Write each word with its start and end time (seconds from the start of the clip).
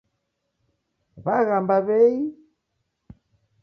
W'aghamba 1.23 1.77
w'ei? 1.85 2.15